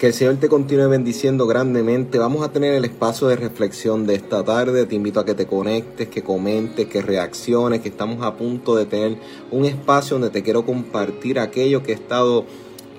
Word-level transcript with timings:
Que 0.00 0.06
el 0.06 0.14
Señor 0.14 0.36
te 0.36 0.48
continúe 0.48 0.88
bendiciendo 0.88 1.46
grandemente. 1.46 2.18
Vamos 2.18 2.42
a 2.42 2.50
tener 2.50 2.72
el 2.72 2.86
espacio 2.86 3.28
de 3.28 3.36
reflexión 3.36 4.06
de 4.06 4.14
esta 4.14 4.42
tarde. 4.42 4.86
Te 4.86 4.94
invito 4.94 5.20
a 5.20 5.26
que 5.26 5.34
te 5.34 5.46
conectes, 5.46 6.08
que 6.08 6.22
comentes, 6.22 6.86
que 6.86 7.02
reacciones, 7.02 7.82
que 7.82 7.90
estamos 7.90 8.24
a 8.24 8.34
punto 8.34 8.74
de 8.74 8.86
tener 8.86 9.18
un 9.50 9.66
espacio 9.66 10.14
donde 10.14 10.30
te 10.30 10.42
quiero 10.42 10.64
compartir 10.64 11.38
aquello 11.38 11.82
que 11.82 11.92
he 11.92 11.94
estado 11.94 12.46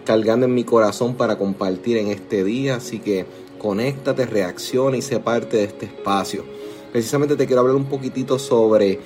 cargando 0.06 0.46
en 0.46 0.54
mi 0.54 0.64
corazón 0.64 1.16
para 1.16 1.40
compartir 1.40 1.98
en 1.98 2.10
este 2.10 2.44
día. 2.44 2.76
Así 2.76 3.00
que 3.00 3.26
conéctate, 3.58 4.28
reacciona 4.28 4.96
y 4.96 5.02
sé 5.02 5.20
parte 5.20 5.58
de 5.58 5.64
este 5.64 5.88
espacio. 5.88 6.44
Precisamente 6.92 7.36
te 7.36 7.48
quiero 7.48 7.62
hablar 7.62 7.78
un 7.78 7.86
poquitito 7.86 8.38
sobre 8.38 9.00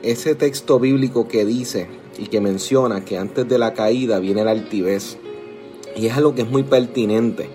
ese 0.00 0.36
texto 0.36 0.78
bíblico 0.78 1.26
que 1.26 1.44
dice 1.44 1.88
y 2.18 2.28
que 2.28 2.40
menciona 2.40 3.04
que 3.04 3.18
antes 3.18 3.48
de 3.48 3.58
la 3.58 3.74
caída 3.74 4.20
viene 4.20 4.44
la 4.44 4.52
altivez. 4.52 5.18
Y 5.96 6.06
es 6.06 6.16
algo 6.16 6.34
que 6.34 6.42
es 6.42 6.48
muy 6.48 6.62
pertinente. 6.62 7.48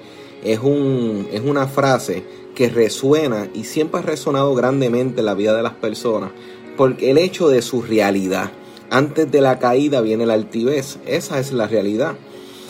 Es, 0.44 0.60
un, 0.60 1.28
es 1.32 1.42
una 1.42 1.68
frase 1.68 2.24
que 2.56 2.70
resuena 2.70 3.48
y 3.54 3.64
siempre 3.64 4.00
ha 4.00 4.04
resonado 4.04 4.54
grandemente 4.56 5.20
en 5.20 5.26
la 5.28 5.36
vida 5.36 5.56
de 5.56 5.64
las 5.64 5.74
personas. 5.74 6.32
Porque 6.76 7.12
el 7.12 7.18
hecho 7.18 7.48
de 7.50 7.62
su 7.62 7.82
realidad. 7.82 8.52
Antes 8.90 9.32
de 9.32 9.40
la 9.40 9.60
caída 9.60 10.02
viene 10.02 10.26
la 10.26 10.34
altivez. 10.34 10.98
Esa 11.06 11.40
es 11.40 11.54
la 11.54 11.68
realidad. 11.68 12.16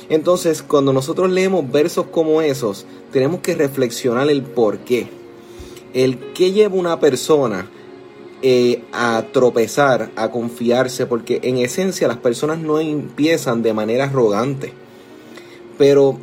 Entonces, 0.10 0.62
cuando 0.62 0.91
nosotros 0.91 1.32
leemos 1.32 1.72
versos 1.72 2.08
como 2.08 2.41
esos, 2.41 2.85
tenemos 3.13 3.40
que 3.40 3.55
reflexionar 3.55 4.30
el 4.30 4.44
por 4.44 4.80
qué. 4.80 5.08
El 5.94 6.18
qué 6.34 6.52
lleva 6.52 6.76
una 6.76 6.99
persona 6.99 7.70
eh, 8.41 8.84
a 8.91 9.24
tropezar, 9.32 10.12
a 10.16 10.30
confiarse, 10.30 11.05
porque 11.05 11.40
en 11.44 11.58
esencia 11.58 12.08
las 12.08 12.18
personas 12.18 12.60
no 12.60 12.80
empiezan 12.80 13.62
de 13.62 13.74
manera 13.74 14.05
arrogante. 14.05 14.74
Pero 15.81 16.16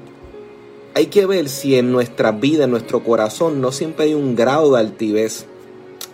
hay 0.95 1.07
que 1.07 1.27
ver 1.27 1.49
si 1.49 1.75
en 1.75 1.91
nuestra 1.91 2.31
vida, 2.31 2.63
en 2.63 2.71
nuestro 2.71 3.03
corazón, 3.03 3.61
no 3.61 3.73
siempre 3.73 4.05
hay 4.05 4.15
un 4.15 4.37
grado 4.37 4.73
de 4.73 4.79
altivez 4.79 5.47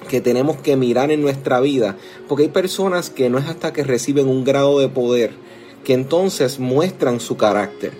que 0.08 0.22
tenemos 0.22 0.56
que 0.56 0.76
mirar 0.76 1.10
en 1.10 1.20
nuestra 1.20 1.60
vida, 1.60 1.98
porque 2.26 2.44
hay 2.44 2.48
personas 2.48 3.10
que 3.10 3.28
no 3.28 3.36
es 3.36 3.44
hasta 3.44 3.74
que 3.74 3.84
reciben 3.84 4.28
un 4.28 4.44
grado 4.44 4.78
de 4.78 4.88
poder 4.88 5.32
que 5.84 5.92
entonces 5.92 6.58
muestran 6.58 7.20
su 7.20 7.36
carácter. 7.36 7.92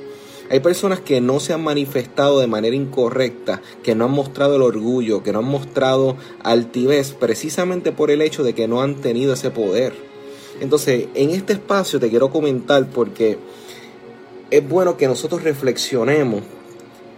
Hay 0.48 0.60
personas 0.60 1.00
que 1.00 1.20
no 1.20 1.40
se 1.40 1.52
han 1.52 1.62
manifestado 1.62 2.40
de 2.40 2.46
manera 2.46 2.74
incorrecta, 2.74 3.60
que 3.82 3.94
no 3.94 4.06
han 4.06 4.12
mostrado 4.12 4.56
el 4.56 4.62
orgullo, 4.62 5.22
que 5.22 5.34
no 5.34 5.40
han 5.40 5.44
mostrado 5.44 6.16
altivez, 6.42 7.12
precisamente 7.12 7.92
por 7.92 8.10
el 8.10 8.22
hecho 8.22 8.44
de 8.44 8.54
que 8.54 8.66
no 8.66 8.80
han 8.80 8.94
tenido 8.94 9.34
ese 9.34 9.50
poder. 9.50 9.92
Entonces, 10.62 11.08
en 11.14 11.28
este 11.32 11.52
espacio 11.52 12.00
te 12.00 12.08
quiero 12.08 12.30
comentar 12.30 12.88
porque 12.88 13.36
es 14.56 14.68
bueno 14.68 14.96
que 14.96 15.08
nosotros 15.08 15.42
reflexionemos 15.42 16.42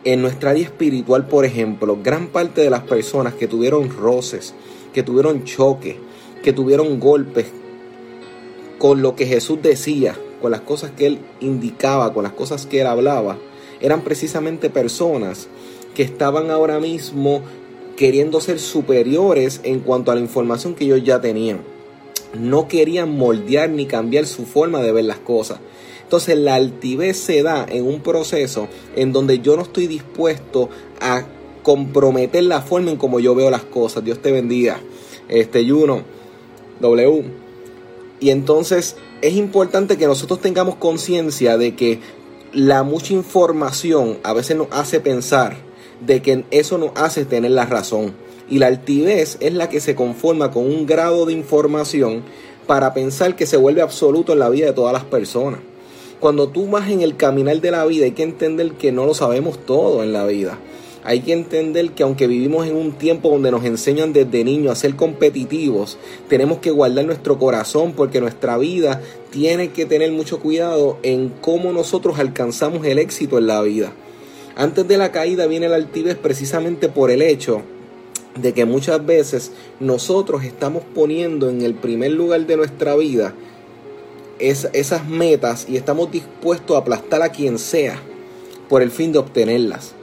en 0.05 0.23
nuestra 0.23 0.53
área 0.53 0.65
espiritual, 0.65 1.29
por 1.29 1.45
ejemplo, 1.45 1.99
gran 2.03 2.29
parte 2.29 2.63
de 2.63 2.71
las 2.71 2.85
personas 2.85 3.35
que 3.35 3.47
tuvieron 3.47 3.91
roces, 3.91 4.55
que 4.95 5.03
tuvieron 5.03 5.45
choques, 5.45 5.97
que 6.43 6.55
tuvieron 6.55 6.99
golpes 6.99 7.45
con 8.79 9.03
lo 9.03 9.17
que 9.17 9.27
Jesús 9.27 9.59
decía, 9.61 10.17
con 10.41 10.51
las 10.51 10.63
cosas 10.63 10.93
que 10.93 11.07
él 11.07 11.19
indicaba, 11.41 12.15
con 12.15 12.23
las 12.23 12.33
cosas 12.33 12.65
que 12.65 12.81
él 12.81 12.87
hablaba, 12.87 13.37
eran 13.83 14.01
precisamente 14.01 14.71
personas 14.71 15.49
que 15.95 16.05
estaban 16.05 16.51
ahora 16.51 16.81
mismo 16.81 17.43
queriendo 17.99 18.41
ser 18.41 18.61
superiores 18.61 19.61
en 19.63 19.81
cuanto 19.81 20.11
a 20.11 20.15
la 20.15 20.23
información 20.23 20.75
que 20.75 20.85
ellos 20.85 21.05
ya 21.05 21.21
tenían. 21.21 21.61
No 22.39 22.67
querían 22.67 23.11
moldear 23.11 23.69
ni 23.69 23.85
cambiar 23.85 24.25
su 24.25 24.47
forma 24.47 24.81
de 24.81 24.93
ver 24.93 25.05
las 25.05 25.19
cosas. 25.19 25.59
Entonces 26.07 26.39
la 26.39 26.55
altivez 26.55 27.17
se 27.17 27.43
da 27.43 27.67
en 27.69 27.85
un 27.85 28.01
proceso 28.01 28.69
en 28.95 29.13
donde 29.13 29.41
yo 29.41 29.57
no 29.57 29.63
estoy 29.63 29.89
dispuesto 29.89 30.69
a 31.01 31.25
comprometer 31.65 32.45
la 32.45 32.63
forma 32.63 32.93
en 32.93 32.97
como 32.97 33.19
yo 33.19 33.35
veo 33.35 33.51
las 33.51 33.65
cosas. 33.65 34.05
Dios 34.05 34.23
te 34.23 34.31
bendiga. 34.31 34.79
Este 35.29 35.69
Juno 35.69 36.03
W. 36.79 37.25
Y 38.21 38.31
entonces 38.31 38.95
es 39.21 39.35
importante 39.35 39.97
que 39.97 40.07
nosotros 40.07 40.41
tengamos 40.41 40.77
conciencia 40.77 41.59
de 41.59 41.75
que 41.75 41.99
la 42.53 42.85
mucha 42.85 43.13
información 43.13 44.19
a 44.23 44.33
veces 44.33 44.57
nos 44.57 44.69
hace 44.71 45.01
pensar 45.01 45.57
de 46.07 46.23
que 46.23 46.45
eso 46.53 46.79
nos 46.79 46.93
hace 46.95 47.25
tener 47.25 47.51
la 47.51 47.67
razón. 47.67 48.15
Y 48.49 48.61
la 48.61 48.69
altivez 48.69 49.39
es 49.41 49.55
la 49.55 49.69
que 49.69 49.81
se 49.81 49.97
conforma 49.97 50.53
con 50.53 50.67
un 50.67 50.87
grado 50.87 51.27
de 51.27 51.33
información 51.33 52.23
para 52.69 52.95
pensar 52.95 53.35
que 53.35 53.45
se 53.45 53.57
vuelve 53.57 53.83
absoluto 53.83 54.35
en 54.35 54.39
la 54.39 54.49
vida 54.51 54.67
de 54.67 54.73
todas 54.73 54.93
las 54.93 55.03
personas. 55.03 55.59
Cuando 56.21 56.49
tú 56.49 56.67
vas 56.69 56.89
en 56.91 57.03
el 57.03 57.17
caminar 57.17 57.61
de 57.61 57.71
la 57.71 57.85
vida 57.85 58.07
hay 58.07 58.13
que 58.13 58.23
entender 58.23 58.73
que 58.73 58.91
no 58.91 59.05
lo 59.05 59.13
sabemos 59.13 59.59
todo 59.65 60.03
en 60.03 60.13
la 60.13 60.25
vida. 60.25 60.59
Hay 61.05 61.21
que 61.21 61.33
entender 61.33 61.91
que 61.91 62.03
aunque 62.03 62.27
vivimos 62.27 62.67
en 62.67 62.75
un 62.75 62.93
tiempo 62.93 63.29
donde 63.29 63.51
nos 63.51 63.65
enseñan 63.65 64.13
desde 64.13 64.43
niños 64.43 64.73
a 64.73 64.81
ser 64.81 64.97
competitivos, 64.97 65.99
tenemos 66.29 66.59
que 66.59 66.71
guardar 66.73 67.05
nuestro 67.05 67.39
corazón 67.39 67.93
porque 67.93 68.21
nuestra 68.21 68.59
vida 68.59 69.01
tiene 69.31 69.71
que 69.71 69.87
tener 69.87 70.11
mucho 70.11 70.41
cuidado 70.41 70.99
en 71.03 71.29
cómo 71.41 71.73
nosotros 71.73 72.19
alcanzamos 72.19 72.85
el 72.87 72.99
éxito 72.99 73.39
en 73.39 73.47
la 73.47 73.63
vida. 73.63 73.93
Antes 74.57 74.89
de 74.89 74.97
la 74.97 75.13
caída 75.13 75.47
viene 75.47 75.69
la 75.69 75.77
altivez 75.77 76.17
precisamente 76.17 76.89
por 76.89 77.11
el 77.11 77.21
hecho 77.21 77.61
de 78.41 78.53
que 78.53 78.65
muchas 78.65 79.05
veces 79.05 79.53
nosotros 79.81 80.45
estamos 80.45 80.83
poniendo 80.95 81.51
en 81.51 81.63
el 81.63 81.75
primer 81.75 82.13
lugar 82.13 82.47
de 82.47 82.57
nuestra 82.57 82.97
vida 82.97 83.35
esas 84.39 85.09
metas 85.09 85.67
y 85.69 85.77
estamos 85.77 86.11
dispuestos 86.11 86.77
a 86.77 86.81
aplastar 86.81 87.23
a 87.23 87.31
quien 87.31 87.59
sea 87.59 88.01
por 88.69 88.83
el 88.83 88.91
fin 88.91 89.13
de 89.13 89.19
obtenerlas. 89.19 89.95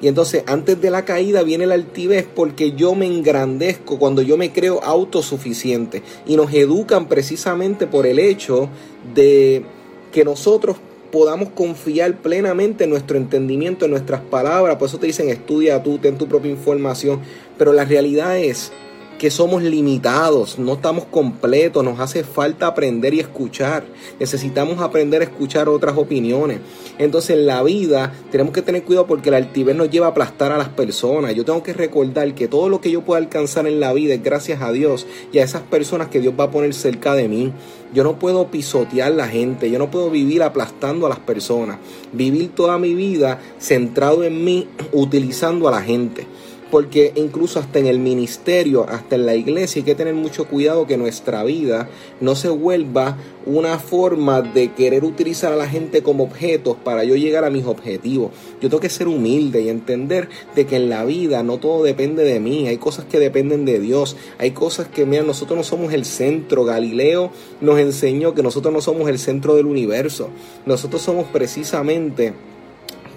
Y 0.00 0.08
entonces 0.08 0.42
antes 0.46 0.80
de 0.80 0.90
la 0.90 1.04
caída 1.04 1.42
viene 1.42 1.66
la 1.66 1.74
altivez 1.74 2.26
porque 2.26 2.72
yo 2.72 2.94
me 2.94 3.06
engrandezco 3.06 3.98
cuando 3.98 4.22
yo 4.22 4.36
me 4.36 4.52
creo 4.52 4.82
autosuficiente. 4.82 6.02
Y 6.26 6.36
nos 6.36 6.52
educan 6.52 7.08
precisamente 7.08 7.86
por 7.86 8.06
el 8.06 8.18
hecho 8.18 8.68
de 9.14 9.64
que 10.12 10.24
nosotros 10.24 10.76
podamos 11.10 11.50
confiar 11.50 12.18
plenamente 12.18 12.84
en 12.84 12.90
nuestro 12.90 13.16
entendimiento, 13.16 13.84
en 13.84 13.92
nuestras 13.92 14.20
palabras. 14.20 14.76
Por 14.76 14.88
eso 14.88 14.98
te 14.98 15.06
dicen 15.06 15.30
estudia 15.30 15.82
tú, 15.82 15.98
ten 15.98 16.18
tu 16.18 16.28
propia 16.28 16.50
información. 16.50 17.20
Pero 17.56 17.72
la 17.72 17.84
realidad 17.84 18.36
es 18.36 18.72
que 19.18 19.30
somos 19.30 19.62
limitados, 19.62 20.58
no 20.58 20.74
estamos 20.74 21.04
completos, 21.06 21.84
nos 21.84 22.00
hace 22.00 22.24
falta 22.24 22.66
aprender 22.66 23.14
y 23.14 23.20
escuchar. 23.20 23.84
Necesitamos 24.18 24.80
aprender 24.80 25.20
a 25.22 25.24
escuchar 25.24 25.68
otras 25.68 25.96
opiniones. 25.96 26.60
Entonces 26.98 27.36
en 27.36 27.46
la 27.46 27.62
vida 27.62 28.12
tenemos 28.30 28.52
que 28.52 28.62
tener 28.62 28.82
cuidado 28.82 29.06
porque 29.06 29.28
el 29.28 29.36
altivez 29.36 29.76
nos 29.76 29.90
lleva 29.90 30.06
a 30.06 30.10
aplastar 30.10 30.52
a 30.52 30.58
las 30.58 30.68
personas. 30.68 31.34
Yo 31.34 31.44
tengo 31.44 31.62
que 31.62 31.72
recordar 31.72 32.34
que 32.34 32.48
todo 32.48 32.68
lo 32.68 32.80
que 32.80 32.90
yo 32.90 33.02
pueda 33.02 33.20
alcanzar 33.20 33.66
en 33.66 33.80
la 33.80 33.92
vida 33.92 34.14
es 34.14 34.22
gracias 34.22 34.62
a 34.62 34.72
Dios 34.72 35.06
y 35.32 35.38
a 35.38 35.44
esas 35.44 35.62
personas 35.62 36.08
que 36.08 36.20
Dios 36.20 36.34
va 36.38 36.44
a 36.44 36.50
poner 36.50 36.74
cerca 36.74 37.14
de 37.14 37.28
mí. 37.28 37.52
Yo 37.92 38.02
no 38.02 38.18
puedo 38.18 38.48
pisotear 38.48 39.12
la 39.12 39.28
gente, 39.28 39.70
yo 39.70 39.78
no 39.78 39.90
puedo 39.90 40.10
vivir 40.10 40.42
aplastando 40.42 41.06
a 41.06 41.08
las 41.08 41.20
personas. 41.20 41.78
Vivir 42.12 42.50
toda 42.54 42.78
mi 42.78 42.94
vida 42.94 43.40
centrado 43.58 44.24
en 44.24 44.44
mí, 44.44 44.68
utilizando 44.92 45.68
a 45.68 45.70
la 45.70 45.82
gente 45.82 46.26
porque 46.74 47.12
incluso 47.14 47.60
hasta 47.60 47.78
en 47.78 47.86
el 47.86 48.00
ministerio, 48.00 48.84
hasta 48.88 49.14
en 49.14 49.26
la 49.26 49.36
iglesia, 49.36 49.78
hay 49.78 49.84
que 49.84 49.94
tener 49.94 50.12
mucho 50.12 50.48
cuidado 50.48 50.88
que 50.88 50.96
nuestra 50.96 51.44
vida 51.44 51.88
no 52.20 52.34
se 52.34 52.48
vuelva 52.48 53.16
una 53.46 53.78
forma 53.78 54.42
de 54.42 54.72
querer 54.72 55.04
utilizar 55.04 55.52
a 55.52 55.56
la 55.56 55.68
gente 55.68 56.02
como 56.02 56.24
objetos 56.24 56.76
para 56.82 57.04
yo 57.04 57.14
llegar 57.14 57.44
a 57.44 57.50
mis 57.50 57.64
objetivos. 57.64 58.32
Yo 58.60 58.68
tengo 58.68 58.80
que 58.80 58.88
ser 58.88 59.06
humilde 59.06 59.62
y 59.62 59.68
entender 59.68 60.28
de 60.56 60.66
que 60.66 60.74
en 60.74 60.88
la 60.88 61.04
vida 61.04 61.44
no 61.44 61.58
todo 61.58 61.84
depende 61.84 62.24
de 62.24 62.40
mí, 62.40 62.66
hay 62.66 62.78
cosas 62.78 63.04
que 63.04 63.20
dependen 63.20 63.64
de 63.64 63.78
Dios, 63.78 64.16
hay 64.38 64.50
cosas 64.50 64.88
que, 64.88 65.06
mira, 65.06 65.22
nosotros 65.22 65.56
no 65.56 65.62
somos 65.62 65.92
el 65.92 66.04
centro. 66.04 66.64
Galileo 66.64 67.30
nos 67.60 67.78
enseñó 67.78 68.34
que 68.34 68.42
nosotros 68.42 68.74
no 68.74 68.80
somos 68.80 69.08
el 69.08 69.20
centro 69.20 69.54
del 69.54 69.66
universo, 69.66 70.30
nosotros 70.66 71.02
somos 71.02 71.26
precisamente 71.26 72.34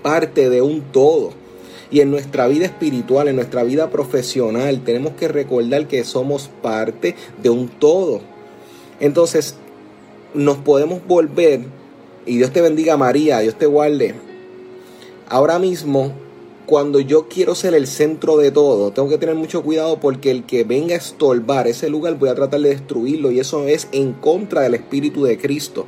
parte 0.04 0.52
de 0.52 0.62
un 0.62 0.82
todo. 0.92 1.47
Y 1.90 2.02
en 2.02 2.12
nuestra 2.12 2.48
vida 2.48 2.66
espiritual, 2.66 3.28
en 3.28 3.38
nuestra 3.38 3.64
vida 3.64 3.90
profesional, 3.90 4.82
tenemos 4.84 5.14
que 5.14 5.28
recordar 5.28 5.88
que 5.88 6.04
somos 6.04 6.50
parte 6.62 7.16
de 7.42 7.50
un 7.50 7.70
todo. 7.70 8.22
Entonces, 9.00 9.56
nos 10.34 10.58
podemos 10.58 11.06
volver, 11.08 11.62
y 12.26 12.38
Dios 12.38 12.52
te 12.52 12.62
bendiga 12.62 12.98
María, 12.98 13.40
Dios 13.40 13.56
te 13.56 13.66
guarde. 13.66 14.16
Ahora 15.30 15.60
mismo, 15.60 16.14
cuando 16.66 17.00
yo 17.00 17.30
quiero 17.30 17.56
ser 17.56 17.74
el 17.74 17.88
centro 17.88 18.38
de 18.38 18.52
todo, 18.52 18.92
tengo 18.92 19.08
que 19.08 19.18
tener 19.18 19.36
mucho 19.36 19.64
cuidado 19.64 20.00
porque 20.02 20.32
el 20.32 20.46
que 20.46 20.66
venga 20.66 20.96
a 20.96 20.98
estorbar 20.98 21.68
ese 21.68 21.90
lugar 21.90 22.20
voy 22.20 22.28
a 22.28 22.36
tratar 22.36 22.60
de 22.60 22.70
destruirlo 22.70 23.32
y 23.32 23.40
eso 23.40 23.68
es 23.68 23.88
en 23.94 24.12
contra 24.12 24.62
del 24.62 24.74
Espíritu 24.74 25.24
de 25.24 25.38
Cristo. 25.38 25.86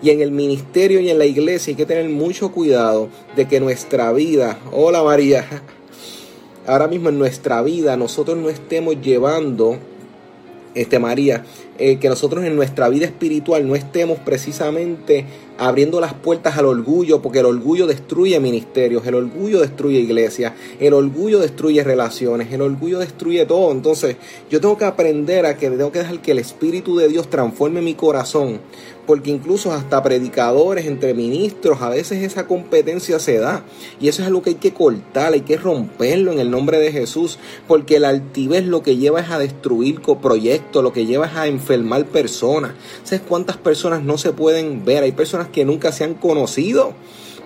Y 0.00 0.10
en 0.10 0.20
el 0.20 0.30
ministerio 0.30 1.00
y 1.00 1.10
en 1.10 1.18
la 1.18 1.26
iglesia 1.26 1.72
hay 1.72 1.76
que 1.76 1.86
tener 1.86 2.08
mucho 2.08 2.52
cuidado 2.52 3.08
de 3.34 3.48
que 3.48 3.60
nuestra 3.60 4.12
vida, 4.12 4.58
hola 4.72 5.02
María, 5.02 5.44
ahora 6.66 6.86
mismo 6.86 7.08
en 7.08 7.18
nuestra 7.18 7.62
vida 7.62 7.96
nosotros 7.96 8.38
no 8.38 8.48
estemos 8.48 9.00
llevando, 9.00 9.78
este 10.74 10.98
María, 10.98 11.44
eh, 11.78 11.98
que 11.98 12.08
nosotros 12.08 12.44
en 12.44 12.56
nuestra 12.56 12.88
vida 12.88 13.06
espiritual 13.06 13.66
no 13.66 13.74
estemos 13.74 14.18
precisamente 14.18 15.24
abriendo 15.58 16.00
las 16.00 16.14
puertas 16.14 16.56
al 16.56 16.66
orgullo, 16.66 17.20
porque 17.20 17.40
el 17.40 17.46
orgullo 17.46 17.86
destruye 17.86 18.38
ministerios, 18.40 19.06
el 19.06 19.14
orgullo 19.14 19.60
destruye 19.60 19.98
iglesias, 19.98 20.52
el 20.78 20.94
orgullo 20.94 21.40
destruye 21.40 21.82
relaciones, 21.82 22.52
el 22.52 22.62
orgullo 22.62 22.98
destruye 22.98 23.44
todo. 23.46 23.72
Entonces 23.72 24.16
yo 24.50 24.60
tengo 24.60 24.76
que 24.76 24.84
aprender 24.84 25.46
a 25.46 25.56
que 25.56 25.70
tengo 25.70 25.92
que 25.92 26.00
dejar 26.00 26.22
que 26.22 26.32
el 26.32 26.38
Espíritu 26.38 26.96
de 26.96 27.08
Dios 27.08 27.28
transforme 27.28 27.82
mi 27.82 27.94
corazón 27.94 28.60
porque 29.08 29.30
incluso 29.30 29.72
hasta 29.72 30.02
predicadores 30.02 30.84
entre 30.84 31.14
ministros, 31.14 31.80
a 31.80 31.88
veces 31.88 32.22
esa 32.22 32.46
competencia 32.46 33.18
se 33.18 33.38
da. 33.38 33.64
Y 33.98 34.08
eso 34.08 34.20
es 34.20 34.28
algo 34.28 34.42
que 34.42 34.50
hay 34.50 34.56
que 34.56 34.74
cortar, 34.74 35.32
hay 35.32 35.40
que 35.40 35.56
romperlo 35.56 36.30
en 36.30 36.40
el 36.40 36.50
nombre 36.50 36.78
de 36.78 36.92
Jesús, 36.92 37.38
porque 37.66 37.96
el 37.96 38.04
altivez 38.04 38.66
lo 38.66 38.82
que 38.82 38.98
lleva 38.98 39.20
es 39.20 39.30
a 39.30 39.38
destruir 39.38 40.02
proyectos, 40.02 40.84
lo 40.84 40.92
que 40.92 41.06
lleva 41.06 41.24
es 41.24 41.34
a 41.36 41.46
enfermar 41.46 41.67
personas. 42.10 42.72
¿Sabes 43.04 43.22
cuántas 43.28 43.56
personas 43.56 44.02
no 44.02 44.18
se 44.18 44.32
pueden 44.32 44.84
ver? 44.84 45.02
Hay 45.02 45.12
personas 45.12 45.48
que 45.48 45.64
nunca 45.64 45.92
se 45.92 46.04
han 46.04 46.14
conocido, 46.14 46.94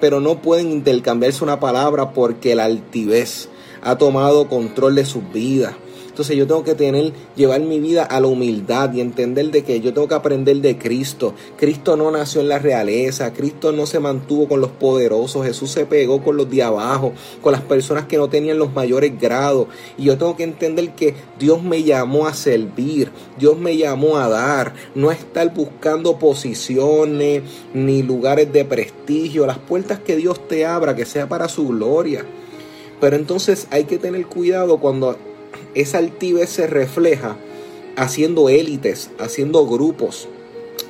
pero 0.00 0.20
no 0.20 0.40
pueden 0.40 0.70
intercambiarse 0.70 1.44
una 1.44 1.60
palabra 1.60 2.12
porque 2.12 2.52
el 2.52 2.60
altivez 2.60 3.48
ha 3.82 3.98
tomado 3.98 4.48
control 4.48 4.94
de 4.94 5.04
sus 5.04 5.30
vidas. 5.32 5.74
Entonces 6.12 6.36
yo 6.36 6.46
tengo 6.46 6.62
que 6.62 6.74
tener, 6.74 7.14
llevar 7.36 7.62
mi 7.62 7.80
vida 7.80 8.04
a 8.04 8.20
la 8.20 8.26
humildad 8.26 8.92
y 8.92 9.00
entender 9.00 9.50
de 9.50 9.64
que 9.64 9.80
yo 9.80 9.94
tengo 9.94 10.08
que 10.08 10.14
aprender 10.14 10.58
de 10.58 10.76
Cristo. 10.76 11.32
Cristo 11.56 11.96
no 11.96 12.10
nació 12.10 12.42
en 12.42 12.50
la 12.50 12.58
realeza, 12.58 13.32
Cristo 13.32 13.72
no 13.72 13.86
se 13.86 13.98
mantuvo 13.98 14.46
con 14.46 14.60
los 14.60 14.72
poderosos, 14.72 15.46
Jesús 15.46 15.70
se 15.70 15.86
pegó 15.86 16.22
con 16.22 16.36
los 16.36 16.50
de 16.50 16.64
abajo, 16.64 17.14
con 17.40 17.52
las 17.52 17.62
personas 17.62 18.04
que 18.08 18.18
no 18.18 18.28
tenían 18.28 18.58
los 18.58 18.74
mayores 18.74 19.18
grados. 19.18 19.68
Y 19.96 20.04
yo 20.04 20.18
tengo 20.18 20.36
que 20.36 20.44
entender 20.44 20.94
que 20.94 21.14
Dios 21.38 21.62
me 21.62 21.82
llamó 21.82 22.26
a 22.26 22.34
servir, 22.34 23.10
Dios 23.38 23.56
me 23.56 23.78
llamó 23.78 24.18
a 24.18 24.28
dar, 24.28 24.74
no 24.94 25.08
a 25.08 25.14
estar 25.14 25.54
buscando 25.54 26.18
posiciones 26.18 27.42
ni 27.72 28.02
lugares 28.02 28.52
de 28.52 28.66
prestigio. 28.66 29.46
Las 29.46 29.56
puertas 29.56 29.98
que 30.00 30.16
Dios 30.16 30.46
te 30.46 30.66
abra, 30.66 30.94
que 30.94 31.06
sea 31.06 31.26
para 31.26 31.48
su 31.48 31.68
gloria. 31.68 32.26
Pero 33.02 33.16
entonces 33.16 33.66
hay 33.70 33.82
que 33.82 33.98
tener 33.98 34.24
cuidado 34.26 34.78
cuando 34.78 35.16
esa 35.74 35.98
altivez 35.98 36.50
se 36.50 36.68
refleja 36.68 37.36
haciendo 37.96 38.48
élites, 38.48 39.10
haciendo 39.18 39.66
grupos. 39.66 40.28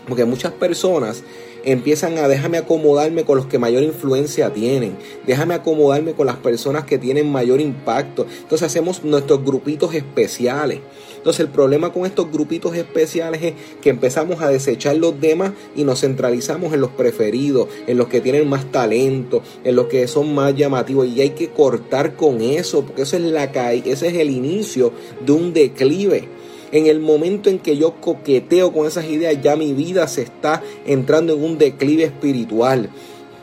Porque 0.06 0.26
muchas 0.26 0.52
personas 0.52 1.22
empiezan 1.64 2.18
a 2.18 2.28
déjame 2.28 2.58
acomodarme 2.58 3.24
con 3.24 3.38
los 3.38 3.46
que 3.46 3.58
mayor 3.58 3.82
influencia 3.82 4.52
tienen, 4.52 4.98
déjame 5.26 5.54
acomodarme 5.54 6.12
con 6.12 6.26
las 6.26 6.36
personas 6.36 6.84
que 6.84 6.98
tienen 6.98 7.32
mayor 7.32 7.62
impacto. 7.62 8.26
Entonces 8.42 8.66
hacemos 8.66 9.02
nuestros 9.04 9.42
grupitos 9.42 9.94
especiales. 9.94 10.80
Entonces 11.22 11.46
el 11.46 11.52
problema 11.52 11.92
con 11.92 12.04
estos 12.04 12.32
grupitos 12.32 12.74
especiales 12.74 13.40
es 13.44 13.54
que 13.80 13.90
empezamos 13.90 14.42
a 14.42 14.48
desechar 14.48 14.96
los 14.96 15.20
demás 15.20 15.52
y 15.76 15.84
nos 15.84 16.00
centralizamos 16.00 16.72
en 16.72 16.80
los 16.80 16.90
preferidos, 16.90 17.68
en 17.86 17.96
los 17.96 18.08
que 18.08 18.20
tienen 18.20 18.48
más 18.48 18.72
talento, 18.72 19.40
en 19.62 19.76
los 19.76 19.86
que 19.86 20.08
son 20.08 20.34
más 20.34 20.56
llamativos 20.56 21.06
y 21.06 21.20
hay 21.20 21.30
que 21.30 21.50
cortar 21.50 22.16
con 22.16 22.40
eso, 22.40 22.84
porque 22.84 23.02
eso 23.02 23.16
es 23.16 23.22
la 23.22 23.44
ese 23.44 24.08
es 24.08 24.14
el 24.14 24.30
inicio 24.30 24.92
de 25.24 25.30
un 25.30 25.52
declive. 25.52 26.28
En 26.72 26.86
el 26.86 26.98
momento 26.98 27.50
en 27.50 27.60
que 27.60 27.76
yo 27.76 28.00
coqueteo 28.00 28.72
con 28.72 28.88
esas 28.88 29.04
ideas, 29.04 29.40
ya 29.40 29.54
mi 29.54 29.74
vida 29.74 30.08
se 30.08 30.22
está 30.22 30.60
entrando 30.84 31.34
en 31.34 31.44
un 31.44 31.56
declive 31.56 32.02
espiritual. 32.02 32.90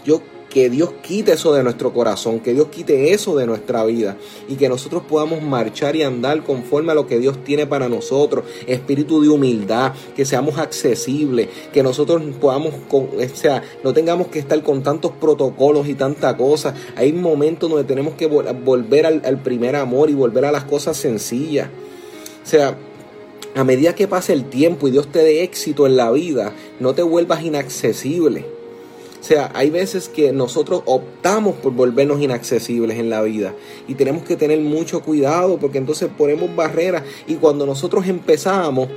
Yo 0.03 0.21
que 0.49 0.69
Dios 0.69 0.91
quite 1.01 1.33
eso 1.33 1.53
de 1.53 1.63
nuestro 1.63 1.93
corazón, 1.93 2.39
que 2.39 2.53
Dios 2.53 2.67
quite 2.69 3.13
eso 3.13 3.35
de 3.35 3.45
nuestra 3.45 3.85
vida 3.85 4.17
y 4.47 4.55
que 4.55 4.67
nosotros 4.67 5.03
podamos 5.07 5.41
marchar 5.41 5.95
y 5.95 6.03
andar 6.03 6.43
conforme 6.43 6.91
a 6.91 6.95
lo 6.95 7.07
que 7.07 7.19
Dios 7.19 7.43
tiene 7.43 7.67
para 7.67 7.87
nosotros, 7.87 8.45
espíritu 8.67 9.21
de 9.21 9.29
humildad, 9.29 9.93
que 10.15 10.25
seamos 10.25 10.57
accesibles, 10.57 11.49
que 11.71 11.83
nosotros 11.83 12.21
podamos, 12.41 12.73
o 12.91 13.09
sea, 13.33 13.63
no 13.83 13.93
tengamos 13.93 14.27
que 14.27 14.39
estar 14.39 14.61
con 14.63 14.81
tantos 14.81 15.11
protocolos 15.11 15.87
y 15.87 15.93
tanta 15.93 16.35
cosa. 16.35 16.73
Hay 16.95 17.13
momentos 17.13 17.69
donde 17.69 17.85
tenemos 17.85 18.15
que 18.15 18.27
volver 18.27 19.05
al, 19.05 19.21
al 19.23 19.41
primer 19.41 19.75
amor 19.75 20.09
y 20.09 20.13
volver 20.13 20.45
a 20.45 20.51
las 20.51 20.63
cosas 20.63 20.97
sencillas. 20.97 21.69
O 22.43 22.47
sea, 22.47 22.75
a 23.55 23.63
medida 23.63 23.93
que 23.93 24.07
pase 24.07 24.33
el 24.33 24.45
tiempo 24.45 24.87
y 24.87 24.91
Dios 24.91 25.11
te 25.11 25.19
dé 25.19 25.43
éxito 25.43 25.85
en 25.85 25.97
la 25.97 26.11
vida, 26.11 26.53
no 26.79 26.93
te 26.93 27.03
vuelvas 27.03 27.43
inaccesible. 27.43 28.58
O 29.19 29.23
sea, 29.23 29.51
hay 29.53 29.69
veces 29.69 30.07
que 30.07 30.31
nosotros 30.31 30.81
optamos 30.85 31.55
por 31.55 31.73
volvernos 31.73 32.21
inaccesibles 32.21 32.97
en 32.97 33.09
la 33.09 33.21
vida 33.21 33.53
y 33.87 33.95
tenemos 33.95 34.23
que 34.23 34.37
tener 34.37 34.59
mucho 34.61 35.01
cuidado 35.01 35.57
porque 35.57 35.77
entonces 35.77 36.09
ponemos 36.17 36.55
barreras 36.55 37.03
y 37.27 37.35
cuando 37.35 37.65
nosotros 37.65 38.07
empezamos, 38.07 38.87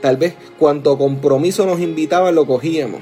tal 0.00 0.18
vez 0.18 0.34
cuanto 0.58 0.96
compromiso 0.96 1.66
nos 1.66 1.80
invitaban 1.80 2.36
lo 2.36 2.46
cogíamos, 2.46 3.00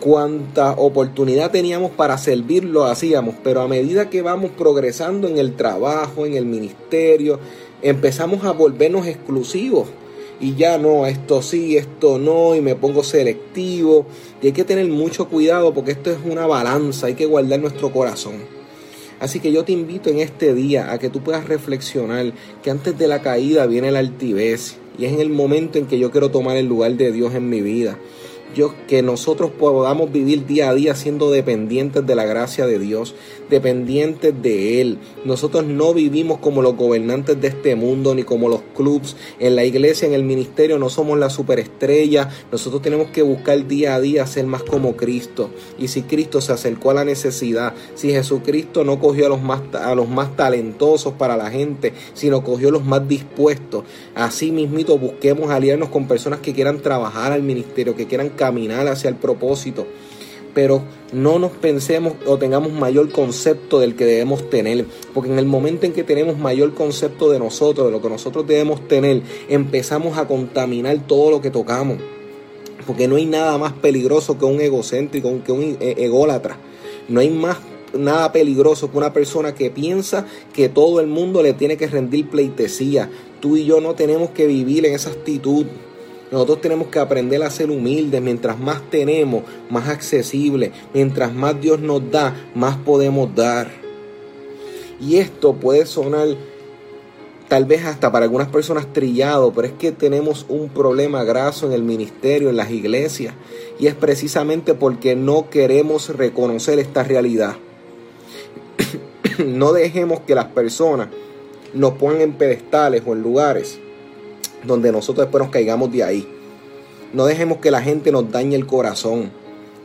cuánta 0.00 0.72
oportunidad 0.72 1.50
teníamos 1.50 1.90
para 1.90 2.16
servir 2.16 2.64
lo 2.64 2.84
hacíamos, 2.84 3.34
pero 3.42 3.60
a 3.60 3.68
medida 3.68 4.08
que 4.08 4.22
vamos 4.22 4.52
progresando 4.56 5.26
en 5.26 5.38
el 5.38 5.56
trabajo, 5.56 6.26
en 6.26 6.34
el 6.34 6.46
ministerio, 6.46 7.40
empezamos 7.82 8.44
a 8.44 8.52
volvernos 8.52 9.06
exclusivos 9.06 9.88
y 10.40 10.54
ya 10.54 10.78
no, 10.78 11.06
esto 11.06 11.42
sí, 11.42 11.76
esto 11.76 12.18
no, 12.18 12.54
y 12.54 12.60
me 12.60 12.76
pongo 12.76 13.02
selectivo. 13.02 14.06
Y 14.40 14.46
hay 14.46 14.52
que 14.52 14.64
tener 14.64 14.86
mucho 14.86 15.28
cuidado 15.28 15.74
porque 15.74 15.92
esto 15.92 16.10
es 16.10 16.18
una 16.24 16.46
balanza, 16.46 17.06
hay 17.06 17.14
que 17.14 17.26
guardar 17.26 17.60
nuestro 17.60 17.92
corazón. 17.92 18.36
Así 19.20 19.40
que 19.40 19.50
yo 19.50 19.64
te 19.64 19.72
invito 19.72 20.10
en 20.10 20.20
este 20.20 20.54
día 20.54 20.92
a 20.92 20.98
que 20.98 21.10
tú 21.10 21.22
puedas 21.22 21.46
reflexionar 21.46 22.32
que 22.62 22.70
antes 22.70 22.96
de 22.96 23.08
la 23.08 23.20
caída 23.20 23.66
viene 23.66 23.90
la 23.90 23.98
altivez 23.98 24.76
y 24.96 25.06
es 25.06 25.12
en 25.12 25.20
el 25.20 25.30
momento 25.30 25.78
en 25.78 25.86
que 25.86 25.98
yo 25.98 26.12
quiero 26.12 26.30
tomar 26.30 26.56
el 26.56 26.66
lugar 26.66 26.94
de 26.94 27.10
Dios 27.10 27.34
en 27.34 27.48
mi 27.48 27.60
vida 27.60 27.98
que 28.88 29.02
nosotros 29.02 29.50
podamos 29.50 30.10
vivir 30.10 30.46
día 30.46 30.70
a 30.70 30.74
día 30.74 30.94
siendo 30.94 31.30
dependientes 31.30 32.04
de 32.04 32.14
la 32.14 32.24
gracia 32.24 32.66
de 32.66 32.78
Dios, 32.78 33.14
dependientes 33.48 34.34
de 34.42 34.80
Él. 34.80 34.98
Nosotros 35.24 35.64
no 35.64 35.94
vivimos 35.94 36.38
como 36.38 36.62
los 36.62 36.76
gobernantes 36.76 37.40
de 37.40 37.48
este 37.48 37.76
mundo, 37.76 38.14
ni 38.14 38.24
como 38.24 38.48
los 38.48 38.62
clubs. 38.74 39.16
En 39.38 39.54
la 39.54 39.64
iglesia, 39.64 40.08
en 40.08 40.14
el 40.14 40.24
ministerio, 40.24 40.78
no 40.78 40.90
somos 40.90 41.18
la 41.18 41.30
superestrella. 41.30 42.30
Nosotros 42.50 42.82
tenemos 42.82 43.10
que 43.10 43.22
buscar 43.22 43.66
día 43.66 43.94
a 43.94 44.00
día 44.00 44.26
ser 44.26 44.46
más 44.46 44.62
como 44.62 44.96
Cristo. 44.96 45.50
Y 45.78 45.88
si 45.88 46.02
Cristo 46.02 46.40
se 46.40 46.52
acercó 46.52 46.90
a 46.90 46.94
la 46.94 47.04
necesidad, 47.04 47.74
si 47.94 48.10
Jesucristo 48.10 48.84
no 48.84 48.98
cogió 48.98 49.26
a 49.26 49.28
los 49.28 49.42
más, 49.42 49.62
a 49.74 49.94
los 49.94 50.08
más 50.08 50.36
talentosos 50.36 51.14
para 51.14 51.36
la 51.36 51.50
gente, 51.50 51.92
sino 52.14 52.42
cogió 52.42 52.68
a 52.68 52.72
los 52.72 52.84
más 52.84 53.06
dispuestos, 53.06 53.84
así 54.14 54.50
mismito 54.50 54.98
busquemos 54.98 55.50
aliarnos 55.50 55.90
con 55.90 56.08
personas 56.08 56.40
que 56.40 56.54
quieran 56.54 56.80
trabajar 56.80 57.32
al 57.32 57.42
ministerio, 57.42 57.94
que 57.94 58.06
quieran 58.06 58.30
caminar 58.38 58.88
hacia 58.88 59.10
el 59.10 59.16
propósito, 59.16 59.86
pero 60.54 60.82
no 61.12 61.38
nos 61.38 61.52
pensemos 61.52 62.14
o 62.26 62.38
tengamos 62.38 62.72
mayor 62.72 63.12
concepto 63.12 63.80
del 63.80 63.96
que 63.96 64.06
debemos 64.06 64.48
tener, 64.48 64.86
porque 65.12 65.30
en 65.30 65.38
el 65.38 65.44
momento 65.44 65.84
en 65.84 65.92
que 65.92 66.04
tenemos 66.04 66.38
mayor 66.38 66.72
concepto 66.72 67.30
de 67.30 67.38
nosotros, 67.38 67.86
de 67.86 67.92
lo 67.92 68.00
que 68.00 68.08
nosotros 68.08 68.46
debemos 68.46 68.88
tener, 68.88 69.22
empezamos 69.50 70.16
a 70.16 70.26
contaminar 70.26 70.98
todo 71.06 71.30
lo 71.30 71.42
que 71.42 71.50
tocamos, 71.50 71.98
porque 72.86 73.06
no 73.06 73.16
hay 73.16 73.26
nada 73.26 73.58
más 73.58 73.74
peligroso 73.74 74.38
que 74.38 74.46
un 74.46 74.60
egocéntrico, 74.60 75.30
que 75.44 75.52
un 75.52 75.76
e-, 75.80 75.96
ególatra, 75.98 76.56
no 77.08 77.20
hay 77.20 77.28
más 77.28 77.58
nada 77.92 78.32
peligroso 78.32 78.90
que 78.90 78.98
una 78.98 79.12
persona 79.12 79.54
que 79.54 79.70
piensa 79.70 80.26
que 80.52 80.68
todo 80.68 81.00
el 81.00 81.06
mundo 81.06 81.42
le 81.42 81.54
tiene 81.54 81.76
que 81.76 81.86
rendir 81.86 82.28
pleitesía. 82.28 83.10
Tú 83.40 83.56
y 83.56 83.64
yo 83.64 83.80
no 83.80 83.94
tenemos 83.94 84.30
que 84.30 84.46
vivir 84.46 84.84
en 84.86 84.94
esa 84.94 85.10
actitud. 85.10 85.66
Nosotros 86.30 86.60
tenemos 86.60 86.88
que 86.88 86.98
aprender 86.98 87.42
a 87.42 87.50
ser 87.50 87.70
humildes. 87.70 88.20
Mientras 88.20 88.58
más 88.58 88.82
tenemos, 88.90 89.44
más 89.70 89.88
accesible. 89.88 90.72
Mientras 90.92 91.32
más 91.32 91.60
Dios 91.60 91.80
nos 91.80 92.10
da, 92.10 92.34
más 92.54 92.76
podemos 92.76 93.34
dar. 93.34 93.70
Y 95.00 95.16
esto 95.16 95.54
puede 95.54 95.86
sonar 95.86 96.28
tal 97.48 97.64
vez 97.64 97.84
hasta 97.86 98.12
para 98.12 98.24
algunas 98.24 98.48
personas 98.48 98.92
trillado, 98.92 99.52
pero 99.52 99.68
es 99.68 99.72
que 99.72 99.90
tenemos 99.90 100.44
un 100.48 100.68
problema 100.68 101.24
graso 101.24 101.66
en 101.66 101.72
el 101.72 101.82
ministerio, 101.82 102.50
en 102.50 102.56
las 102.56 102.70
iglesias. 102.70 103.34
Y 103.78 103.86
es 103.86 103.94
precisamente 103.94 104.74
porque 104.74 105.16
no 105.16 105.48
queremos 105.48 106.10
reconocer 106.10 106.78
esta 106.78 107.04
realidad. 107.04 107.56
no 109.38 109.72
dejemos 109.72 110.20
que 110.20 110.34
las 110.34 110.46
personas 110.46 111.08
nos 111.72 111.92
pongan 111.92 112.20
en 112.20 112.32
pedestales 112.34 113.02
o 113.06 113.12
en 113.12 113.22
lugares 113.22 113.78
donde 114.64 114.92
nosotros 114.92 115.26
después 115.26 115.42
nos 115.42 115.52
caigamos 115.52 115.92
de 115.92 116.04
ahí. 116.04 116.28
No 117.12 117.26
dejemos 117.26 117.58
que 117.58 117.70
la 117.70 117.80
gente 117.80 118.12
nos 118.12 118.30
dañe 118.30 118.56
el 118.56 118.66
corazón. 118.66 119.30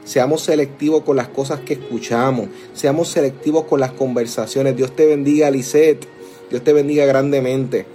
Seamos 0.03 0.41
selectivos 0.41 1.03
con 1.03 1.15
las 1.15 1.29
cosas 1.29 1.61
que 1.61 1.73
escuchamos. 1.73 2.47
Seamos 2.73 3.07
selectivos 3.07 3.63
con 3.65 3.79
las 3.79 3.93
conversaciones. 3.93 4.75
Dios 4.75 4.93
te 4.95 5.05
bendiga, 5.05 5.49
Lisette. 5.49 6.05
Dios 6.49 6.63
te 6.63 6.73
bendiga 6.73 7.05
grandemente. 7.05 7.85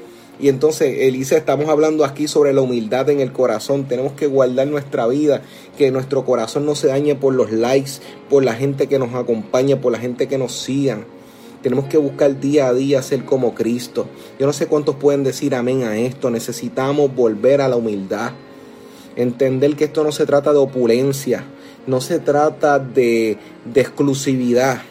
Y 0.41 0.49
entonces, 0.49 1.01
Elise, 1.01 1.37
estamos 1.37 1.69
hablando 1.69 2.05
aquí 2.05 2.29
sobre 2.29 2.53
la 2.53 2.61
humildad 2.61 3.11
en 3.11 3.21
el 3.21 3.33
corazón. 3.33 3.87
Tenemos 3.89 4.13
que 4.13 4.27
guardar 4.27 4.69
nuestra 4.69 5.07
vida, 5.09 5.43
que 5.77 5.91
nuestro 5.91 6.25
corazón 6.25 6.65
no 6.65 6.77
se 6.77 6.87
dañe 6.87 7.17
por 7.17 7.35
los 7.35 7.51
likes, 7.51 7.93
por 8.31 8.45
la 8.45 8.55
gente 8.55 8.87
que 8.87 8.99
nos 8.99 9.15
acompaña, 9.15 9.81
por 9.81 9.93
la 9.93 9.99
gente 9.99 10.29
que 10.29 10.39
nos 10.39 10.53
sigan. 10.53 11.05
Tenemos 11.63 11.87
que 11.87 11.99
buscar 11.99 12.39
día 12.39 12.69
a 12.69 12.75
día 12.75 13.03
ser 13.03 13.25
como 13.25 13.55
Cristo. 13.55 14.07
Yo 14.39 14.47
no 14.47 14.53
sé 14.53 14.67
cuántos 14.67 14.97
pueden 14.97 15.25
decir 15.25 15.55
amén 15.55 15.83
a 15.83 15.97
esto. 15.97 16.31
Necesitamos 16.31 17.15
volver 17.15 17.61
a 17.61 17.69
la 17.69 17.77
humildad. 17.77 18.33
Entender 19.17 19.75
que 19.75 19.85
esto 19.85 20.05
no 20.05 20.13
se 20.13 20.27
trata 20.27 20.53
de 20.53 20.59
opulencia, 20.59 21.45
no 21.89 22.01
se 22.01 22.21
trata 22.21 22.79
de, 22.79 23.37
de 23.65 23.81
exclusividad. 23.81 24.83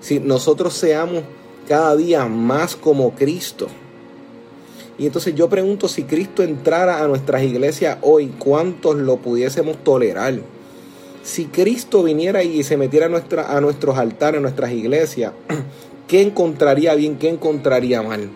Si 0.00 0.20
nosotros 0.20 0.74
seamos 0.74 1.22
cada 1.66 1.96
día 1.96 2.26
más 2.26 2.76
como 2.76 3.12
Cristo. 3.12 3.68
Y 4.98 5.06
entonces 5.06 5.34
yo 5.34 5.48
pregunto 5.48 5.88
si 5.88 6.04
Cristo 6.04 6.42
entrara 6.42 7.02
a 7.02 7.08
nuestras 7.08 7.42
iglesias 7.42 7.96
hoy, 8.02 8.26
¿cuántos 8.38 8.96
lo 8.96 9.16
pudiésemos 9.16 9.82
tolerar? 9.82 10.34
Si 11.22 11.46
Cristo 11.46 12.02
viniera 12.02 12.42
y 12.42 12.62
se 12.62 12.76
metiera 12.76 13.06
a, 13.06 13.60
nuestros 13.60 13.98
altares, 13.98 14.38
a 14.38 14.42
nuestras 14.42 14.72
iglesias, 14.72 15.32
¿qué 16.08 16.22
encontraría 16.22 16.94
bien, 16.94 17.16
qué 17.16 17.28
encontraría 17.28 18.02
mal? 18.02 18.30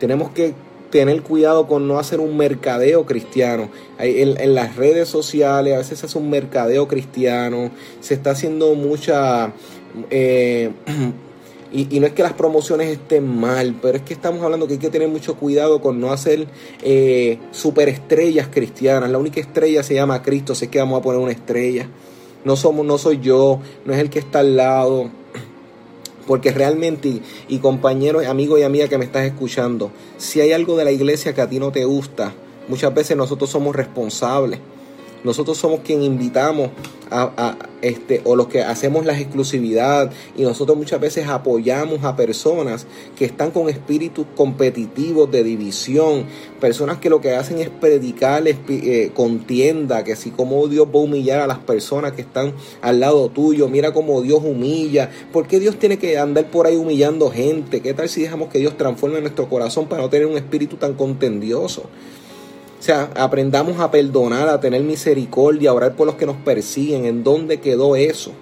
Tenemos 0.00 0.30
que 0.30 0.54
tener 0.90 1.22
cuidado 1.22 1.66
con 1.66 1.88
no 1.88 1.98
hacer 1.98 2.20
un 2.20 2.36
mercadeo 2.36 3.06
cristiano. 3.06 3.70
En, 3.98 4.40
en, 4.40 4.54
las 4.54 4.76
redes 4.76 5.08
sociales 5.08 5.74
a 5.74 5.78
veces 5.78 6.00
se 6.00 6.06
hace 6.06 6.18
un 6.18 6.28
mercadeo 6.28 6.88
cristiano, 6.88 7.70
se 8.00 8.14
está 8.14 8.32
haciendo 8.32 8.74
mucha... 8.74 9.52
Eh, 10.10 10.70
y, 11.72 12.00
no 12.00 12.06
es 12.06 12.12
que 12.12 12.22
las 12.22 12.34
promociones 12.34 12.88
estén 12.88 13.26
mal, 13.26 13.74
pero 13.80 13.96
es 13.96 14.02
que 14.02 14.12
estamos 14.12 14.42
hablando 14.42 14.66
que 14.66 14.74
hay 14.74 14.78
que 14.78 14.90
tener 14.90 15.08
mucho 15.08 15.36
cuidado 15.36 15.80
con 15.80 16.00
no 16.00 16.12
hacer 16.12 16.46
eh, 16.82 17.38
superestrellas 17.50 18.48
cristianas. 18.48 19.10
La 19.10 19.16
única 19.16 19.40
estrella 19.40 19.82
se 19.82 19.94
llama 19.94 20.22
Cristo, 20.22 20.54
sé 20.54 20.68
que 20.68 20.78
vamos 20.78 21.00
a 21.00 21.02
poner 21.02 21.20
una 21.20 21.32
estrella. 21.32 21.88
No 22.44 22.56
somos, 22.56 22.84
no 22.84 22.98
soy 22.98 23.20
yo, 23.20 23.60
no 23.86 23.94
es 23.94 24.00
el 24.00 24.10
que 24.10 24.18
está 24.18 24.40
al 24.40 24.56
lado. 24.56 25.10
Porque 26.26 26.52
realmente, 26.52 27.22
y, 27.48 27.58
compañero, 27.58 28.20
amigo 28.28 28.58
y 28.58 28.64
amiga 28.64 28.88
que 28.88 28.98
me 28.98 29.06
estás 29.06 29.24
escuchando, 29.24 29.90
si 30.18 30.40
hay 30.40 30.52
algo 30.52 30.76
de 30.76 30.84
la 30.84 30.92
iglesia 30.92 31.34
que 31.34 31.40
a 31.40 31.48
ti 31.48 31.58
no 31.58 31.72
te 31.72 31.86
gusta, 31.86 32.34
muchas 32.68 32.92
veces 32.92 33.16
nosotros 33.16 33.48
somos 33.48 33.74
responsables. 33.74 34.60
Nosotros 35.24 35.56
somos 35.58 35.80
quien 35.80 36.02
invitamos 36.02 36.70
a, 37.10 37.56
este, 37.82 38.22
o 38.24 38.36
los 38.36 38.46
que 38.48 38.62
hacemos 38.62 39.04
la 39.04 39.18
exclusividad 39.18 40.10
y 40.36 40.42
nosotros 40.42 40.76
muchas 40.78 41.00
veces 41.00 41.28
apoyamos 41.28 42.04
a 42.04 42.16
personas 42.16 42.86
que 43.16 43.24
están 43.24 43.50
con 43.50 43.68
espíritus 43.68 44.26
competitivos 44.34 45.30
de 45.30 45.44
división, 45.44 46.24
personas 46.60 46.98
que 46.98 47.10
lo 47.10 47.20
que 47.20 47.34
hacen 47.34 47.58
es 47.58 47.68
predicar 47.68 48.44
eh, 48.46 49.10
contienda, 49.14 50.04
que 50.04 50.16
si 50.16 50.30
como 50.30 50.66
Dios 50.68 50.88
va 50.88 51.00
a 51.00 51.02
humillar 51.02 51.40
a 51.40 51.46
las 51.46 51.58
personas 51.58 52.12
que 52.12 52.22
están 52.22 52.54
al 52.80 53.00
lado 53.00 53.28
tuyo, 53.28 53.68
mira 53.68 53.92
cómo 53.92 54.22
Dios 54.22 54.40
humilla, 54.42 55.10
¿por 55.32 55.46
qué 55.46 55.60
Dios 55.60 55.78
tiene 55.78 55.98
que 55.98 56.18
andar 56.18 56.50
por 56.50 56.66
ahí 56.66 56.76
humillando 56.76 57.30
gente? 57.30 57.80
¿Qué 57.80 57.94
tal 57.94 58.08
si 58.08 58.22
dejamos 58.22 58.48
que 58.48 58.58
Dios 58.58 58.76
transforme 58.76 59.20
nuestro 59.20 59.48
corazón 59.48 59.86
para 59.86 60.02
no 60.02 60.08
tener 60.08 60.26
un 60.26 60.36
espíritu 60.36 60.76
tan 60.76 60.94
contendioso? 60.94 61.84
O 62.82 62.84
sea, 62.84 63.12
aprendamos 63.14 63.78
a 63.78 63.92
perdonar, 63.92 64.48
a 64.48 64.58
tener 64.58 64.82
misericordia, 64.82 65.70
a 65.70 65.72
orar 65.72 65.94
por 65.94 66.04
los 66.04 66.16
que 66.16 66.26
nos 66.26 66.34
persiguen. 66.38 67.04
¿En 67.04 67.22
dónde 67.22 67.60
quedó 67.60 67.94
eso? 67.94 68.32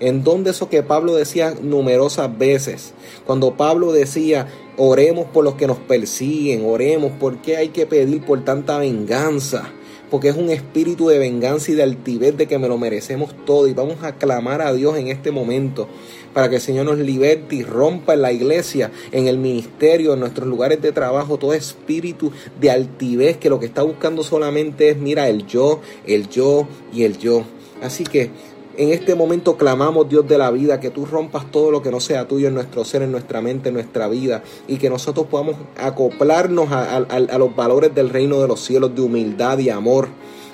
¿En 0.00 0.24
dónde 0.24 0.50
eso 0.50 0.68
que 0.68 0.82
Pablo 0.82 1.14
decía 1.14 1.54
numerosas 1.62 2.36
veces? 2.36 2.94
Cuando 3.26 3.54
Pablo 3.54 3.92
decía, 3.92 4.48
oremos 4.76 5.26
por 5.26 5.44
los 5.44 5.54
que 5.54 5.68
nos 5.68 5.78
persiguen, 5.78 6.64
oremos, 6.66 7.12
¿por 7.12 7.36
qué 7.36 7.58
hay 7.58 7.68
que 7.68 7.86
pedir 7.86 8.24
por 8.24 8.44
tanta 8.44 8.78
venganza? 8.78 9.70
Porque 10.10 10.28
es 10.28 10.36
un 10.36 10.50
espíritu 10.50 11.08
de 11.08 11.18
venganza 11.18 11.72
y 11.72 11.74
de 11.74 11.82
altivez 11.82 12.36
de 12.36 12.46
que 12.46 12.58
me 12.58 12.68
lo 12.68 12.78
merecemos 12.78 13.34
todo. 13.44 13.66
Y 13.66 13.74
vamos 13.74 14.02
a 14.02 14.16
clamar 14.16 14.62
a 14.62 14.72
Dios 14.72 14.96
en 14.96 15.08
este 15.08 15.30
momento 15.30 15.88
para 16.32 16.50
que 16.50 16.56
el 16.56 16.60
Señor 16.60 16.84
nos 16.84 16.98
liberte 16.98 17.56
y 17.56 17.62
rompa 17.62 18.12
en 18.12 18.20
la 18.20 18.30
iglesia, 18.30 18.90
en 19.10 19.26
el 19.26 19.38
ministerio, 19.38 20.12
en 20.12 20.20
nuestros 20.20 20.46
lugares 20.46 20.82
de 20.82 20.92
trabajo, 20.92 21.38
todo 21.38 21.54
espíritu 21.54 22.30
de 22.60 22.70
altivez 22.70 23.38
que 23.38 23.48
lo 23.48 23.58
que 23.58 23.64
está 23.64 23.82
buscando 23.82 24.22
solamente 24.22 24.90
es, 24.90 24.98
mira, 24.98 25.30
el 25.30 25.46
yo, 25.46 25.80
el 26.06 26.28
yo 26.28 26.68
y 26.92 27.04
el 27.04 27.16
yo. 27.16 27.44
Así 27.82 28.04
que 28.04 28.30
en 28.78 28.90
este 28.90 29.14
momento 29.14 29.56
clamamos, 29.56 30.08
Dios 30.08 30.26
de 30.28 30.38
la 30.38 30.50
vida, 30.50 30.80
que 30.80 30.90
tú 30.90 31.06
rompas 31.06 31.50
todo 31.50 31.70
lo 31.70 31.82
que 31.82 31.90
no 31.90 32.00
sea 32.00 32.28
tuyo 32.28 32.48
en 32.48 32.54
nuestro 32.54 32.84
ser, 32.84 33.02
en 33.02 33.12
nuestra 33.12 33.40
mente, 33.40 33.68
en 33.68 33.74
nuestra 33.74 34.08
vida, 34.08 34.42
y 34.68 34.76
que 34.76 34.90
nosotros 34.90 35.26
podamos 35.26 35.56
acoplarnos 35.76 36.70
a, 36.70 37.38
los 37.38 37.56
valores 37.56 37.94
del 37.94 38.10
reino 38.10 38.40
de 38.40 38.48
los 38.48 38.60
cielos 38.60 38.94
de 38.94 39.02
humildad 39.02 39.58
y 39.58 39.70
amor 39.70 40.08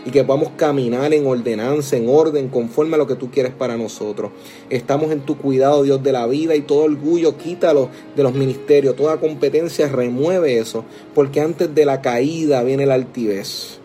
y 0.05 0.11
que 0.11 0.25
podamos 0.25 0.50
caminar 0.57 1.14
en 1.14 1.26
ordenanza, 1.26 1.97
en 1.97 2.09
orden, 2.09 2.49
conforme 2.49 2.97
a 2.97 2.99
lo 2.99 3.07
que 3.07 3.14
tú 3.14 3.31
quieres 3.31 3.52
para 3.52 3.76
nosotros. 3.76 4.33
Estamos 4.69 5.12
en 5.12 5.21
tu 5.21 5.38
cuidado, 5.38 5.85
Dios 5.85 6.02
de 6.02 6.11
la 6.11 6.26
vida, 6.26 6.57
y 6.57 6.62
todo 6.62 6.85
orgullo 6.85 7.37
quítalo 7.37 7.88
de 8.17 8.23
los 8.25 8.35
ministerios, 8.35 8.97
toda 8.97 9.21
competencia 9.21 9.88
remueve 9.88 10.59
eso, 10.59 10.85
porque 11.14 11.41
antes 11.41 11.73
de 11.73 11.85
la 11.85 12.00
caída 12.00 12.64
viene 12.64 12.85
la 12.85 12.95
altivez. 12.95 13.82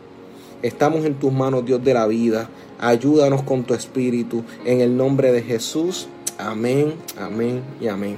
Estamos 0.61 1.05
en 1.05 1.15
tus 1.15 1.31
manos, 1.31 1.65
Dios 1.65 1.83
de 1.83 1.93
la 1.93 2.07
vida. 2.07 2.49
Ayúdanos 2.79 3.43
con 3.43 3.63
tu 3.63 3.73
espíritu. 3.73 4.43
En 4.65 4.81
el 4.81 4.97
nombre 4.97 5.31
de 5.31 5.43
Jesús. 5.43 6.07
Amén, 6.37 6.93
amén 7.19 7.61
y 7.79 7.87
amén. 7.87 8.17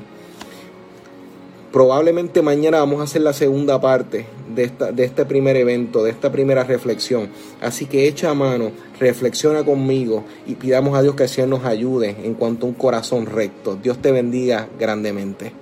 Probablemente 1.72 2.42
mañana 2.42 2.80
vamos 2.80 3.00
a 3.00 3.04
hacer 3.04 3.22
la 3.22 3.32
segunda 3.34 3.80
parte 3.80 4.26
de, 4.56 4.64
esta, 4.64 4.92
de 4.92 5.04
este 5.04 5.26
primer 5.26 5.56
evento, 5.56 6.04
de 6.04 6.10
esta 6.10 6.32
primera 6.32 6.64
reflexión. 6.64 7.30
Así 7.62 7.86
que 7.86 8.08
echa 8.08 8.34
mano, 8.34 8.72
reflexiona 9.00 9.64
conmigo 9.64 10.24
y 10.48 10.56
pidamos 10.56 10.98
a 10.98 11.04
Dios 11.04 11.14
que 11.14 11.24
el 11.24 11.30
Señor 11.30 11.50
nos 11.50 11.66
ayude 11.66 12.16
en 12.24 12.34
cuanto 12.34 12.66
a 12.66 12.70
un 12.70 12.76
corazón 12.76 13.28
recto. 13.28 13.76
Dios 13.76 14.00
te 14.00 14.12
bendiga 14.12 14.68
grandemente. 14.80 15.60